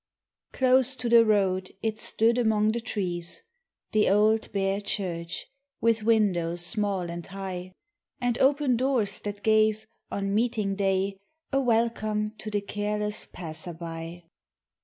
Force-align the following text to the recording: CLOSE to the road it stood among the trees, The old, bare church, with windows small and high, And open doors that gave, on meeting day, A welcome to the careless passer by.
CLOSE 0.53 0.95
to 0.95 1.09
the 1.09 1.23
road 1.23 1.75
it 1.83 1.99
stood 1.99 2.39
among 2.39 2.69
the 2.71 2.79
trees, 2.81 3.43
The 3.91 4.09
old, 4.09 4.51
bare 4.51 4.81
church, 4.81 5.45
with 5.79 6.01
windows 6.01 6.61
small 6.65 7.01
and 7.01 7.23
high, 7.23 7.73
And 8.19 8.35
open 8.39 8.77
doors 8.77 9.19
that 9.19 9.43
gave, 9.43 9.85
on 10.09 10.33
meeting 10.33 10.73
day, 10.73 11.19
A 11.53 11.61
welcome 11.61 12.31
to 12.39 12.49
the 12.49 12.61
careless 12.61 13.27
passer 13.27 13.73
by. 13.73 14.23